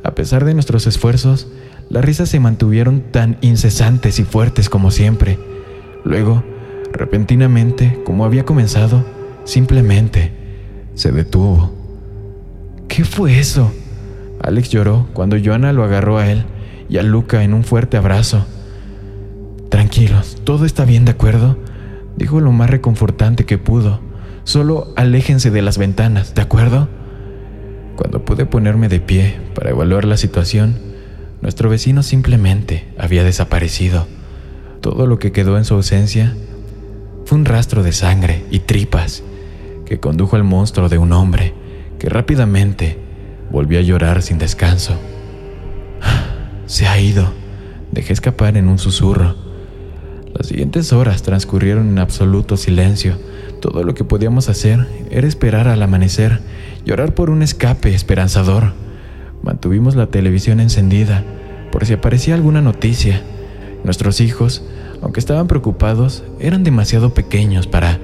A 0.04 0.12
pesar 0.12 0.46
de 0.46 0.54
nuestros 0.54 0.88
esfuerzos, 0.88 1.48
las 1.90 2.06
risas 2.06 2.30
se 2.30 2.40
mantuvieron 2.40 3.02
tan 3.12 3.38
incesantes 3.42 4.20
y 4.20 4.24
fuertes 4.24 4.70
como 4.70 4.92
siempre. 4.92 5.38
Luego, 6.06 6.44
repentinamente, 6.94 8.00
como 8.06 8.24
había 8.26 8.46
comenzado, 8.46 9.06
simplemente 9.44 10.32
se 10.94 11.12
detuvo. 11.12 11.81
¿Qué 12.94 13.06
fue 13.06 13.40
eso? 13.40 13.72
Alex 14.42 14.70
lloró 14.70 15.08
cuando 15.14 15.38
Joana 15.42 15.72
lo 15.72 15.86
agarró 15.86 16.18
a 16.18 16.30
él 16.30 16.44
y 16.90 16.98
a 16.98 17.04
Luca 17.04 17.42
en 17.42 17.54
un 17.54 17.64
fuerte 17.64 17.96
abrazo. 17.96 18.46
Tranquilos, 19.70 20.42
todo 20.44 20.66
está 20.66 20.84
bien, 20.84 21.06
¿de 21.06 21.12
acuerdo? 21.12 21.58
Dijo 22.18 22.42
lo 22.42 22.52
más 22.52 22.70
reconfortante 22.70 23.46
que 23.46 23.58
pudo. 23.58 24.02
Solo 24.44 24.92
aléjense 24.98 25.52
de 25.52 25.62
las 25.62 25.78
ventanas, 25.78 26.36
¿de 26.36 26.42
acuerdo? 26.42 26.90
Cuando 27.96 28.26
pude 28.26 28.46
ponerme 28.46 28.90
de 28.90 29.00
pie 29.00 29.40
para 29.56 29.70
evaluar 29.70 30.04
la 30.04 30.18
situación, 30.18 30.76
nuestro 31.42 31.70
vecino 31.70 32.04
simplemente 32.04 32.90
había 32.98 33.24
desaparecido. 33.24 34.06
Todo 34.82 35.08
lo 35.08 35.18
que 35.18 35.32
quedó 35.32 35.58
en 35.58 35.64
su 35.64 35.76
ausencia 35.76 36.36
fue 37.24 37.38
un 37.38 37.46
rastro 37.46 37.84
de 37.84 37.94
sangre 37.94 38.44
y 38.52 38.60
tripas 38.60 39.24
que 39.86 40.02
condujo 40.02 40.36
al 40.36 40.44
monstruo 40.44 40.90
de 40.90 40.98
un 40.98 41.14
hombre 41.14 41.54
que 42.02 42.10
rápidamente 42.10 42.98
volvió 43.52 43.78
a 43.78 43.84
llorar 43.84 44.24
sin 44.24 44.40
descanso. 44.40 45.00
Se 46.66 46.88
ha 46.88 47.00
ido, 47.00 47.32
dejé 47.92 48.12
escapar 48.12 48.58
en 48.58 48.70
un 48.70 48.80
susurro. 48.80 49.36
Las 50.34 50.48
siguientes 50.48 50.94
horas 50.94 51.22
transcurrieron 51.22 51.90
en 51.90 52.00
absoluto 52.00 52.58
silencio. 52.58 53.20
Todo 53.62 53.84
lo 53.84 53.94
que 53.94 54.04
podíamos 54.04 54.50
hacer 54.50 54.88
era 55.12 55.28
esperar 55.28 55.68
al 55.68 55.84
amanecer 55.84 56.40
y 56.86 56.92
orar 56.92 57.14
por 57.14 57.30
un 57.30 57.44
escape 57.44 57.94
esperanzador. 57.94 58.74
Mantuvimos 59.44 59.96
la 59.96 60.08
televisión 60.08 60.60
encendida 60.60 61.24
por 61.72 61.86
si 61.86 61.94
aparecía 61.94 62.34
alguna 62.34 62.64
noticia. 62.64 63.22
Nuestros 63.84 64.22
hijos, 64.22 64.64
aunque 65.04 65.20
estaban 65.20 65.46
preocupados, 65.46 66.24
eran 66.40 66.64
demasiado 66.64 67.14
pequeños 67.14 67.68
para 67.68 68.00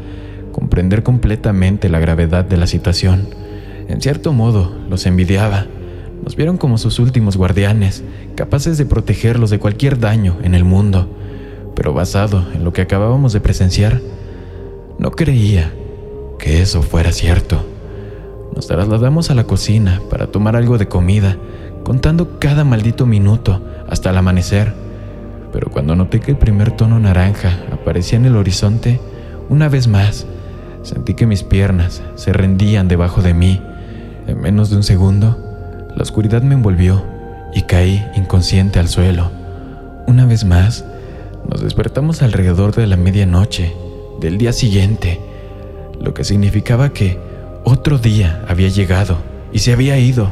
comprender 0.51 1.01
completamente 1.01 1.89
la 1.89 1.97
gravedad 1.97 2.45
de 2.45 2.57
la 2.57 2.67
situación. 2.67 3.46
En 3.87 4.01
cierto 4.01 4.33
modo, 4.33 4.71
los 4.89 5.05
envidiaba. 5.05 5.65
Nos 6.23 6.35
vieron 6.35 6.57
como 6.57 6.77
sus 6.77 6.99
últimos 6.99 7.37
guardianes, 7.37 8.03
capaces 8.35 8.77
de 8.77 8.85
protegerlos 8.85 9.49
de 9.49 9.59
cualquier 9.59 9.97
daño 9.97 10.37
en 10.43 10.55
el 10.55 10.65
mundo. 10.65 11.09
Pero 11.73 11.93
basado 11.93 12.45
en 12.53 12.65
lo 12.65 12.73
que 12.73 12.81
acabábamos 12.81 13.31
de 13.31 13.39
presenciar, 13.39 14.01
no 14.99 15.11
creía 15.11 15.71
que 16.37 16.61
eso 16.61 16.81
fuera 16.81 17.13
cierto. 17.13 17.65
Nos 18.53 18.67
trasladamos 18.67 19.31
a 19.31 19.35
la 19.35 19.45
cocina 19.45 20.01
para 20.09 20.27
tomar 20.27 20.57
algo 20.57 20.77
de 20.77 20.89
comida, 20.89 21.37
contando 21.83 22.39
cada 22.39 22.65
maldito 22.65 23.05
minuto 23.05 23.61
hasta 23.87 24.09
el 24.09 24.17
amanecer. 24.17 24.73
Pero 25.53 25.71
cuando 25.71 25.95
noté 25.95 26.19
que 26.19 26.31
el 26.31 26.37
primer 26.37 26.71
tono 26.71 26.99
naranja 26.99 27.57
aparecía 27.71 28.19
en 28.19 28.25
el 28.25 28.35
horizonte, 28.35 28.99
una 29.47 29.69
vez 29.69 29.87
más, 29.87 30.25
sentí 30.83 31.13
que 31.13 31.25
mis 31.25 31.43
piernas 31.43 32.01
se 32.15 32.33
rendían 32.33 32.89
debajo 32.89 33.21
de 33.21 33.33
mí 33.33 33.61
en 34.27 34.41
menos 34.41 34.69
de 34.69 34.75
un 34.75 34.83
segundo, 34.83 35.37
la 35.95 36.03
oscuridad 36.03 36.41
me 36.41 36.53
envolvió 36.53 37.03
y 37.53 37.63
caí 37.63 38.05
inconsciente 38.15 38.79
al 38.79 38.89
suelo. 38.89 39.31
Una 40.05 40.25
vez 40.25 40.43
más, 40.43 40.85
nos 41.49 41.61
despertamos 41.61 42.21
alrededor 42.21 42.75
de 42.75 42.87
la 42.87 42.97
medianoche 42.97 43.73
del 44.19 44.37
día 44.37 44.51
siguiente, 44.51 45.19
lo 45.99 46.13
que 46.13 46.23
significaba 46.23 46.89
que 46.89 47.17
otro 47.63 47.97
día 47.97 48.43
había 48.47 48.67
llegado 48.67 49.17
y 49.53 49.59
se 49.59 49.73
había 49.73 49.97
ido. 49.97 50.31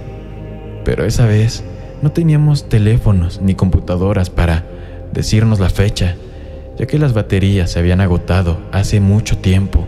Pero 0.83 1.05
esa 1.05 1.25
vez 1.25 1.63
no 2.01 2.11
teníamos 2.11 2.69
teléfonos 2.69 3.41
ni 3.41 3.55
computadoras 3.55 4.29
para 4.29 4.65
decirnos 5.13 5.59
la 5.59 5.69
fecha, 5.69 6.15
ya 6.77 6.85
que 6.85 6.99
las 6.99 7.13
baterías 7.13 7.71
se 7.71 7.79
habían 7.79 8.01
agotado 8.01 8.59
hace 8.71 8.99
mucho 8.99 9.37
tiempo. 9.37 9.87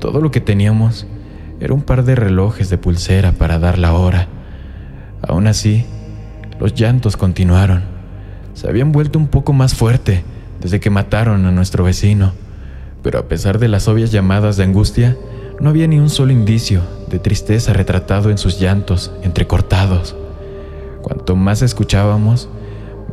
Todo 0.00 0.20
lo 0.20 0.30
que 0.30 0.40
teníamos 0.40 1.06
era 1.60 1.74
un 1.74 1.82
par 1.82 2.04
de 2.04 2.14
relojes 2.14 2.68
de 2.70 2.78
pulsera 2.78 3.32
para 3.32 3.58
dar 3.58 3.78
la 3.78 3.94
hora. 3.94 4.28
Aún 5.22 5.46
así, 5.46 5.84
los 6.60 6.74
llantos 6.74 7.16
continuaron. 7.16 7.84
Se 8.54 8.68
habían 8.68 8.92
vuelto 8.92 9.18
un 9.18 9.28
poco 9.28 9.52
más 9.52 9.74
fuerte 9.74 10.24
desde 10.60 10.80
que 10.80 10.90
mataron 10.90 11.44
a 11.46 11.52
nuestro 11.52 11.84
vecino, 11.84 12.32
pero 13.02 13.18
a 13.18 13.28
pesar 13.28 13.58
de 13.58 13.68
las 13.68 13.88
obvias 13.88 14.12
llamadas 14.12 14.56
de 14.56 14.64
angustia, 14.64 15.16
no 15.60 15.70
había 15.70 15.86
ni 15.86 15.98
un 15.98 16.10
solo 16.10 16.32
indicio 16.32 16.82
de 17.08 17.18
tristeza 17.18 17.72
retratado 17.72 18.30
en 18.30 18.38
sus 18.38 18.58
llantos 18.58 19.12
entrecortados. 19.22 20.16
Cuanto 21.02 21.36
más 21.36 21.62
escuchábamos, 21.62 22.48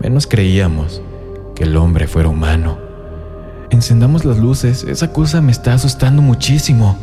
menos 0.02 0.28
creíamos 0.28 1.02
que 1.56 1.64
el 1.64 1.78
hombre 1.78 2.08
fuera 2.08 2.30
humano. 2.30 2.78
Encendamos 3.70 4.26
las 4.26 4.38
luces, 4.38 4.84
esa 4.84 5.14
cosa 5.14 5.42
me 5.42 5.52
está 5.52 5.74
asustando 5.74 6.22
muchísimo, 6.22 6.98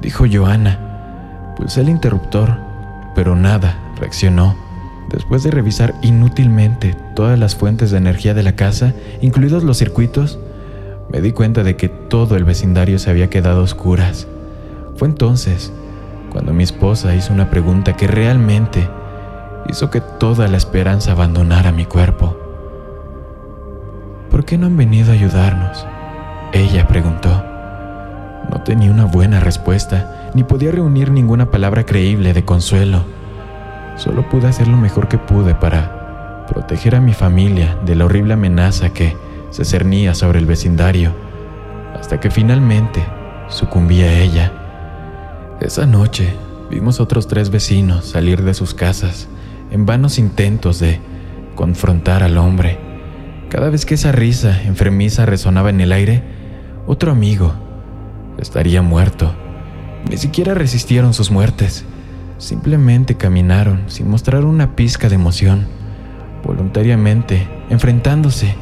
dijo 0.00 0.24
Joana. 0.30 1.54
Pulsé 1.56 1.80
el 1.80 1.88
interruptor, 1.88 2.56
pero 3.14 3.34
nada 3.34 3.78
reaccionó. 3.96 4.56
Después 5.10 5.42
de 5.42 5.50
revisar 5.50 5.94
inútilmente 6.02 6.94
todas 7.14 7.38
las 7.38 7.56
fuentes 7.56 7.90
de 7.90 7.98
energía 7.98 8.34
de 8.34 8.42
la 8.42 8.52
casa, 8.52 8.92
incluidos 9.20 9.64
los 9.64 9.78
circuitos, 9.78 10.38
me 11.10 11.20
di 11.20 11.32
cuenta 11.32 11.62
de 11.62 11.76
que 11.76 11.88
todo 11.88 12.36
el 12.36 12.44
vecindario 12.44 12.98
se 12.98 13.10
había 13.10 13.30
quedado 13.30 13.60
a 13.60 13.64
oscuras. 13.64 14.26
Fue 14.96 15.08
entonces 15.08 15.72
cuando 16.30 16.52
mi 16.52 16.62
esposa 16.62 17.14
hizo 17.14 17.32
una 17.32 17.50
pregunta 17.50 17.94
que 17.96 18.06
realmente 18.06 18.86
hizo 19.68 19.90
que 19.90 20.00
toda 20.00 20.48
la 20.48 20.58
esperanza 20.58 21.12
abandonara 21.12 21.72
mi 21.72 21.86
cuerpo. 21.86 22.36
¿Por 24.30 24.44
qué 24.44 24.58
no 24.58 24.66
han 24.66 24.76
venido 24.76 25.10
a 25.10 25.14
ayudarnos? 25.14 25.86
Ella 26.52 26.86
preguntó. 26.86 27.47
No 28.50 28.62
tenía 28.62 28.90
una 28.90 29.04
buena 29.04 29.40
respuesta, 29.40 30.30
ni 30.34 30.42
podía 30.42 30.72
reunir 30.72 31.10
ninguna 31.10 31.50
palabra 31.50 31.84
creíble 31.84 32.32
de 32.32 32.44
consuelo. 32.44 33.04
Solo 33.96 34.28
pude 34.28 34.48
hacer 34.48 34.68
lo 34.68 34.76
mejor 34.76 35.08
que 35.08 35.18
pude 35.18 35.54
para 35.54 36.46
proteger 36.46 36.94
a 36.94 37.00
mi 37.00 37.12
familia 37.12 37.76
de 37.84 37.94
la 37.94 38.06
horrible 38.06 38.34
amenaza 38.34 38.90
que 38.90 39.16
se 39.50 39.64
cernía 39.64 40.14
sobre 40.14 40.38
el 40.38 40.46
vecindario, 40.46 41.12
hasta 41.98 42.20
que 42.20 42.30
finalmente 42.30 43.04
sucumbía 43.48 44.18
ella. 44.18 44.52
Esa 45.60 45.86
noche 45.86 46.34
vimos 46.70 47.00
otros 47.00 47.28
tres 47.28 47.50
vecinos 47.50 48.06
salir 48.06 48.42
de 48.42 48.54
sus 48.54 48.72
casas 48.74 49.28
en 49.70 49.84
vanos 49.84 50.18
intentos 50.18 50.78
de 50.78 51.00
confrontar 51.54 52.22
al 52.22 52.38
hombre. 52.38 52.78
Cada 53.50 53.70
vez 53.70 53.84
que 53.84 53.94
esa 53.94 54.12
risa 54.12 54.62
enfermiza 54.62 55.26
resonaba 55.26 55.70
en 55.70 55.80
el 55.80 55.92
aire, 55.92 56.22
otro 56.86 57.10
amigo 57.10 57.67
estaría 58.38 58.82
muerto. 58.82 59.34
Ni 60.08 60.16
siquiera 60.16 60.54
resistieron 60.54 61.14
sus 61.14 61.30
muertes. 61.30 61.84
Simplemente 62.38 63.16
caminaron 63.16 63.82
sin 63.88 64.08
mostrar 64.08 64.44
una 64.44 64.76
pizca 64.76 65.08
de 65.08 65.16
emoción, 65.16 65.66
voluntariamente 66.44 67.48
enfrentándose 67.68 68.54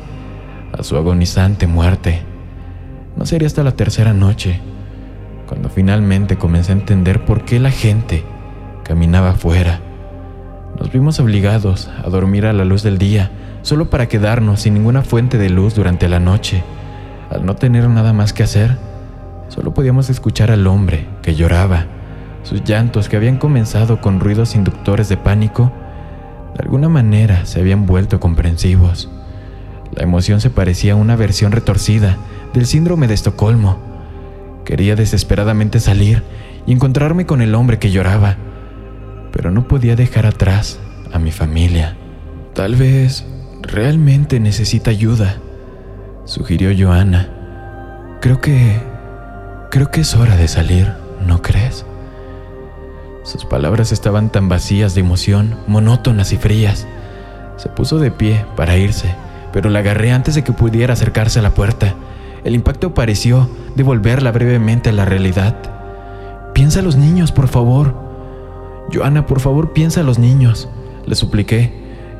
a 0.73 0.83
su 0.83 0.97
agonizante 0.97 1.66
muerte. 1.66 2.23
No 3.16 3.26
sería 3.26 3.47
hasta 3.47 3.62
la 3.62 3.73
tercera 3.73 4.12
noche 4.12 4.61
cuando 5.47 5.68
finalmente 5.68 6.37
comencé 6.37 6.73
a 6.73 6.76
entender 6.76 7.25
por 7.25 7.45
qué 7.45 7.61
la 7.61 7.71
gente 7.71 8.25
caminaba 8.83 9.30
afuera. 9.30 9.80
Nos 10.78 10.92
vimos 10.92 11.21
obligados 11.21 11.88
a 12.04 12.09
dormir 12.09 12.47
a 12.47 12.52
la 12.52 12.64
luz 12.64 12.83
del 12.83 12.99
día 12.99 13.30
solo 13.62 13.90
para 13.90 14.06
quedarnos 14.09 14.61
sin 14.61 14.75
ninguna 14.75 15.02
fuente 15.02 15.38
de 15.38 15.50
luz 15.50 15.75
durante 15.75 16.09
la 16.09 16.21
noche. 16.21 16.62
Al 17.30 17.45
no 17.45 17.56
tener 17.56 17.88
nada 17.88 18.12
más 18.12 18.33
que 18.33 18.42
hacer, 18.42 18.76
solo 19.48 19.74
podíamos 19.74 20.10
escuchar 20.10 20.50
al 20.50 20.66
hombre 20.66 21.06
que 21.22 21.34
lloraba. 21.34 21.86
Sus 22.42 22.62
llantos, 22.64 23.08
que 23.08 23.16
habían 23.16 23.38
comenzado 23.38 24.00
con 24.00 24.20
ruidos 24.20 24.54
inductores 24.54 25.08
de 25.08 25.16
pánico, 25.16 25.72
de 26.56 26.62
alguna 26.62 26.88
manera 26.88 27.44
se 27.44 27.60
habían 27.60 27.86
vuelto 27.86 28.20
comprensivos. 28.20 29.10
La 29.92 30.02
emoción 30.02 30.40
se 30.40 30.50
parecía 30.50 30.92
a 30.92 30.96
una 30.96 31.16
versión 31.16 31.52
retorcida 31.52 32.16
del 32.54 32.66
síndrome 32.66 33.08
de 33.08 33.14
Estocolmo. 33.14 33.78
Quería 34.64 34.96
desesperadamente 34.96 35.80
salir 35.80 36.22
y 36.66 36.72
encontrarme 36.72 37.26
con 37.26 37.42
el 37.42 37.54
hombre 37.54 37.78
que 37.78 37.90
lloraba, 37.90 38.36
pero 39.32 39.50
no 39.50 39.68
podía 39.68 39.96
dejar 39.96 40.26
atrás 40.26 40.78
a 41.12 41.18
mi 41.18 41.30
familia. 41.30 41.96
Tal 42.54 42.74
vez 42.74 43.26
realmente 43.62 44.40
necesita 44.40 44.90
ayuda, 44.90 45.36
sugirió 46.24 46.70
Joana. 46.76 48.18
Creo 48.21 48.40
que... 48.40 48.96
creo 49.70 49.90
que 49.90 50.00
es 50.02 50.14
hora 50.14 50.36
de 50.36 50.48
salir, 50.48 50.92
¿no 51.26 51.42
crees? 51.42 51.84
Sus 53.22 53.44
palabras 53.44 53.90
estaban 53.90 54.30
tan 54.30 54.48
vacías 54.48 54.94
de 54.94 55.00
emoción, 55.00 55.56
monótonas 55.66 56.32
y 56.32 56.36
frías. 56.36 56.86
Se 57.56 57.68
puso 57.68 57.98
de 57.98 58.10
pie 58.10 58.46
para 58.54 58.76
irse, 58.76 59.14
pero 59.52 59.68
la 59.68 59.80
agarré 59.80 60.12
antes 60.12 60.34
de 60.34 60.44
que 60.44 60.52
pudiera 60.52 60.92
acercarse 60.92 61.40
a 61.40 61.42
la 61.42 61.50
puerta. 61.50 61.94
El 62.44 62.54
impacto 62.54 62.94
pareció 62.94 63.50
devolverla 63.74 64.30
brevemente 64.30 64.90
a 64.90 64.92
la 64.92 65.04
realidad. 65.04 65.56
Piensa 66.54 66.80
a 66.80 66.82
los 66.82 66.96
niños, 66.96 67.32
por 67.32 67.48
favor. 67.48 67.94
Joana, 68.92 69.26
por 69.26 69.40
favor, 69.40 69.72
piensa 69.72 70.00
a 70.00 70.04
los 70.04 70.18
niños, 70.18 70.68
le 71.04 71.16
supliqué. 71.16 71.72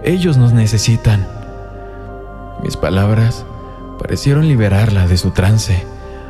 Ellos 0.03 0.37
nos 0.37 0.53
necesitan. 0.53 1.27
Mis 2.65 2.77
palabras 2.77 3.47
parecieron 3.99 4.49
liberarla 4.49 5.07
de 5.07 5.17
su 5.17 5.31
trance, 5.31 5.85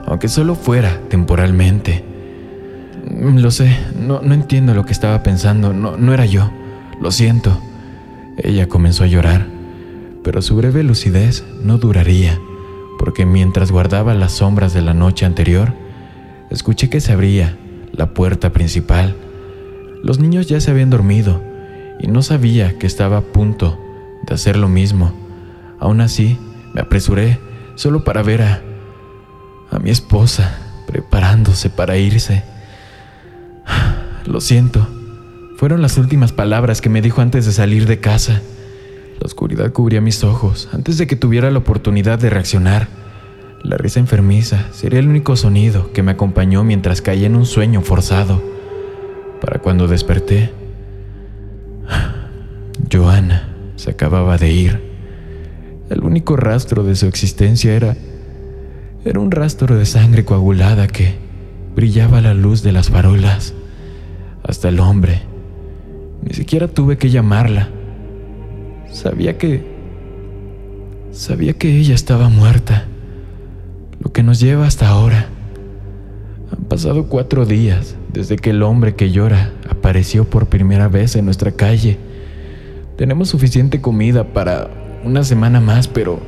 aunque 0.06 0.28
solo 0.28 0.54
fuera 0.54 1.00
temporalmente. 1.08 2.04
Lo 3.20 3.50
sé, 3.50 3.76
no, 4.00 4.20
no 4.22 4.34
entiendo 4.34 4.74
lo 4.74 4.84
que 4.84 4.92
estaba 4.92 5.22
pensando, 5.22 5.72
no, 5.72 5.96
no 5.96 6.14
era 6.14 6.26
yo, 6.26 6.50
lo 7.00 7.10
siento. 7.10 7.60
Ella 8.38 8.68
comenzó 8.68 9.04
a 9.04 9.08
llorar, 9.08 9.46
pero 10.22 10.42
su 10.42 10.56
breve 10.56 10.82
lucidez 10.82 11.44
no 11.62 11.78
duraría, 11.78 12.38
porque 12.98 13.26
mientras 13.26 13.70
guardaba 13.70 14.14
las 14.14 14.32
sombras 14.32 14.72
de 14.72 14.82
la 14.82 14.94
noche 14.94 15.26
anterior, 15.26 15.72
escuché 16.50 16.88
que 16.88 17.00
se 17.00 17.12
abría 17.12 17.56
la 17.92 18.12
puerta 18.14 18.52
principal. 18.52 19.14
Los 20.02 20.18
niños 20.18 20.46
ya 20.46 20.60
se 20.60 20.70
habían 20.70 20.90
dormido 20.90 21.42
y 21.98 22.08
no 22.08 22.22
sabía 22.22 22.78
que 22.78 22.86
estaba 22.86 23.18
a 23.18 23.22
punto 23.22 23.78
de 24.26 24.34
hacer 24.34 24.56
lo 24.56 24.68
mismo. 24.68 25.12
Aún 25.78 26.00
así, 26.00 26.38
me 26.74 26.80
apresuré 26.80 27.38
solo 27.74 28.04
para 28.04 28.22
ver 28.22 28.42
a, 28.42 28.62
a 29.70 29.78
mi 29.78 29.90
esposa 29.90 30.58
preparándose 30.86 31.70
para 31.70 31.96
irse. 31.96 32.42
Lo 34.26 34.40
siento, 34.40 34.86
fueron 35.56 35.82
las 35.82 35.98
últimas 35.98 36.32
palabras 36.32 36.80
que 36.80 36.88
me 36.88 37.02
dijo 37.02 37.20
antes 37.20 37.46
de 37.46 37.52
salir 37.52 37.86
de 37.86 38.00
casa. 38.00 38.42
La 39.20 39.26
oscuridad 39.26 39.72
cubría 39.72 40.00
mis 40.00 40.24
ojos 40.24 40.68
antes 40.72 40.98
de 40.98 41.06
que 41.06 41.16
tuviera 41.16 41.50
la 41.50 41.58
oportunidad 41.58 42.18
de 42.18 42.30
reaccionar. 42.30 42.88
La 43.62 43.76
risa 43.76 43.98
enfermiza 43.98 44.66
sería 44.72 44.98
el 44.98 45.08
único 45.08 45.34
sonido 45.36 45.92
que 45.92 46.02
me 46.02 46.12
acompañó 46.12 46.62
mientras 46.62 47.00
caía 47.00 47.26
en 47.26 47.36
un 47.36 47.46
sueño 47.46 47.80
forzado. 47.80 48.42
Para 49.40 49.60
cuando 49.60 49.88
desperté, 49.88 50.52
Joana 52.92 53.48
se 53.76 53.90
acababa 53.90 54.38
de 54.38 54.52
ir. 54.52 54.80
El 55.88 56.02
único 56.02 56.36
rastro 56.36 56.84
de 56.84 56.96
su 56.96 57.06
existencia 57.06 57.74
era 57.74 57.96
era 59.06 59.20
un 59.20 59.30
rastro 59.30 59.78
de 59.78 59.86
sangre 59.86 60.24
coagulada 60.24 60.88
que 60.88 61.14
brillaba 61.76 62.18
a 62.18 62.22
la 62.22 62.34
luz 62.34 62.64
de 62.64 62.72
las 62.72 62.90
farolas. 62.90 63.54
Hasta 64.42 64.68
el 64.68 64.80
hombre. 64.80 65.22
Ni 66.22 66.34
siquiera 66.34 66.66
tuve 66.66 66.98
que 66.98 67.10
llamarla. 67.10 67.68
Sabía 68.90 69.38
que... 69.38 69.76
Sabía 71.12 71.52
que 71.52 71.78
ella 71.78 71.94
estaba 71.94 72.28
muerta. 72.28 72.86
Lo 74.00 74.12
que 74.12 74.24
nos 74.24 74.40
lleva 74.40 74.66
hasta 74.66 74.88
ahora. 74.88 75.28
Han 76.50 76.64
pasado 76.64 77.06
cuatro 77.06 77.46
días 77.46 77.94
desde 78.12 78.36
que 78.36 78.50
el 78.50 78.62
hombre 78.64 78.96
que 78.96 79.12
llora 79.12 79.52
apareció 79.70 80.24
por 80.24 80.48
primera 80.48 80.88
vez 80.88 81.14
en 81.14 81.26
nuestra 81.26 81.52
calle. 81.52 81.96
Tenemos 82.96 83.28
suficiente 83.28 83.80
comida 83.80 84.32
para 84.32 84.68
una 85.04 85.22
semana 85.22 85.60
más, 85.60 85.86
pero 85.86 86.20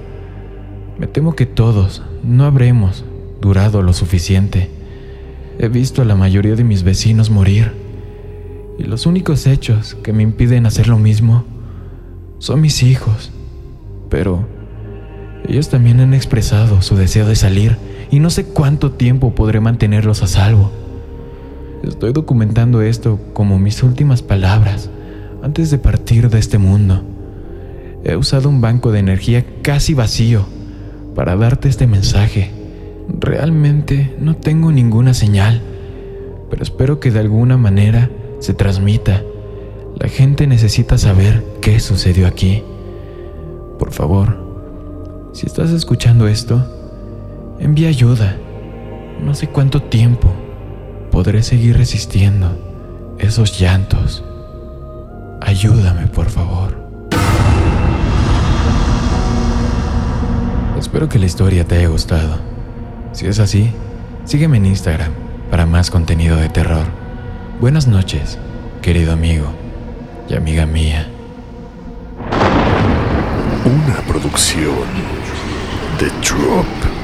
me 0.98 1.06
temo 1.06 1.36
que 1.36 1.46
todos 1.46 2.02
no 2.24 2.44
habremos 2.44 3.04
durado 3.40 3.82
lo 3.82 3.92
suficiente. 3.92 4.68
He 5.58 5.68
visto 5.68 6.02
a 6.02 6.04
la 6.04 6.16
mayoría 6.16 6.56
de 6.56 6.64
mis 6.64 6.82
vecinos 6.82 7.30
morir 7.30 7.72
y 8.78 8.84
los 8.84 9.06
únicos 9.06 9.46
hechos 9.46 9.96
que 10.02 10.12
me 10.12 10.24
impiden 10.24 10.66
hacer 10.66 10.88
lo 10.88 10.98
mismo 10.98 11.44
son 12.38 12.60
mis 12.60 12.82
hijos. 12.82 13.30
Pero 14.08 14.46
ellos 15.46 15.68
también 15.68 16.00
han 16.00 16.14
expresado 16.14 16.82
su 16.82 16.96
deseo 16.96 17.26
de 17.26 17.36
salir 17.36 17.76
y 18.10 18.18
no 18.18 18.30
sé 18.30 18.44
cuánto 18.44 18.92
tiempo 18.92 19.34
podré 19.34 19.60
mantenerlos 19.60 20.22
a 20.22 20.26
salvo. 20.26 20.72
Estoy 21.84 22.12
documentando 22.12 22.82
esto 22.82 23.20
como 23.34 23.60
mis 23.60 23.84
últimas 23.84 24.22
palabras 24.22 24.90
antes 25.42 25.70
de 25.70 25.78
partir 25.78 26.28
de 26.28 26.40
este 26.40 26.58
mundo. 26.58 27.04
He 28.04 28.16
usado 28.16 28.48
un 28.48 28.60
banco 28.60 28.90
de 28.90 28.98
energía 28.98 29.44
casi 29.62 29.94
vacío 29.94 30.57
para 31.18 31.34
darte 31.34 31.68
este 31.68 31.88
mensaje. 31.88 32.52
Realmente 33.08 34.14
no 34.20 34.36
tengo 34.36 34.70
ninguna 34.70 35.14
señal, 35.14 35.60
pero 36.48 36.62
espero 36.62 37.00
que 37.00 37.10
de 37.10 37.18
alguna 37.18 37.56
manera 37.56 38.08
se 38.38 38.54
transmita. 38.54 39.24
La 39.98 40.08
gente 40.08 40.46
necesita 40.46 40.96
saber 40.96 41.42
qué 41.60 41.80
sucedió 41.80 42.28
aquí. 42.28 42.62
Por 43.80 43.90
favor, 43.90 45.32
si 45.32 45.46
estás 45.46 45.72
escuchando 45.72 46.28
esto, 46.28 46.64
envía 47.58 47.88
ayuda. 47.88 48.36
No 49.20 49.34
sé 49.34 49.48
cuánto 49.48 49.82
tiempo 49.82 50.28
podré 51.10 51.42
seguir 51.42 51.78
resistiendo 51.78 53.16
esos 53.18 53.58
llantos. 53.58 54.22
Ayúdame, 55.40 56.06
por 56.06 56.30
favor. 56.30 56.77
Espero 60.88 61.06
que 61.06 61.18
la 61.18 61.26
historia 61.26 61.66
te 61.66 61.76
haya 61.76 61.88
gustado. 61.88 62.38
Si 63.12 63.26
es 63.26 63.40
así, 63.40 63.70
sígueme 64.24 64.56
en 64.56 64.64
Instagram 64.64 65.12
para 65.50 65.66
más 65.66 65.90
contenido 65.90 66.38
de 66.38 66.48
terror. 66.48 66.86
Buenas 67.60 67.86
noches, 67.86 68.38
querido 68.80 69.12
amigo 69.12 69.52
y 70.30 70.34
amiga 70.34 70.64
mía. 70.64 71.06
Una 73.66 73.96
producción 74.06 74.86
de 76.00 76.06
Drop 76.26 76.97